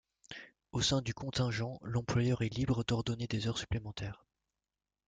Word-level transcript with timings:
Au 0.71 0.81
sein 0.81 1.03
du 1.03 1.13
contingent, 1.13 1.77
l'employeur 1.83 2.41
est 2.41 2.49
libre 2.55 2.83
d’ordonner 2.83 3.27
des 3.27 3.45
heures 3.45 3.59
supplémentaires. 3.59 4.25